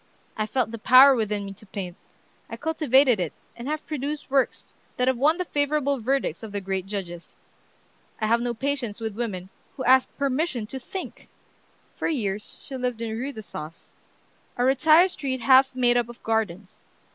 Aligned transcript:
I 0.35 0.47
felt 0.47 0.71
the 0.71 0.79
power 0.79 1.13
within 1.13 1.45
me 1.45 1.53
to 1.53 1.65
paint; 1.67 1.95
I 2.49 2.57
cultivated 2.57 3.19
it, 3.19 3.33
and 3.55 3.67
have 3.67 3.85
produced 3.85 4.31
works 4.31 4.73
that 4.97 5.07
have 5.07 5.15
won 5.19 5.37
the 5.37 5.45
favorable 5.45 5.99
verdicts 5.99 6.41
of 6.41 6.51
the 6.51 6.59
great 6.59 6.87
judges. 6.87 7.37
I 8.19 8.25
have 8.25 8.41
no 8.41 8.55
patience 8.55 8.99
with 8.99 9.15
women 9.15 9.49
who 9.77 9.83
ask 9.85 10.09
permission 10.17 10.65
to 10.65 10.79
think!" 10.79 11.29
For 11.95 12.07
years 12.07 12.59
she 12.63 12.75
lived 12.77 12.99
in 13.03 13.15
Rue 13.15 13.31
d'Assas, 13.31 13.97
a 14.57 14.63
retired 14.65 15.11
street 15.11 15.41
half 15.41 15.75
made 15.75 15.97
up 15.97 16.09
of 16.09 16.23
gardens. 16.23 16.83